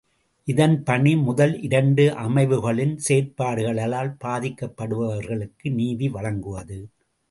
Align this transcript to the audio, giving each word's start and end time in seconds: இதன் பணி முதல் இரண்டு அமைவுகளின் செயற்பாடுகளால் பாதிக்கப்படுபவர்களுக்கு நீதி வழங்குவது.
இதன் 0.47 0.83
பணி 0.83 1.15
முதல் 1.17 1.53
இரண்டு 1.61 2.05
அமைவுகளின் 2.15 2.95
செயற்பாடுகளால் 3.07 4.11
பாதிக்கப்படுபவர்களுக்கு 4.23 5.69
நீதி 5.71 6.09
வழங்குவது. 6.09 6.79